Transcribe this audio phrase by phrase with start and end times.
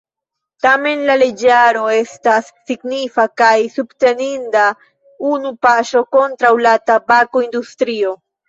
[0.65, 4.65] Tamen la leĝaro estas signifa kaj subteninda
[5.35, 8.21] unua paŝo kontraŭ la tabako-industrio.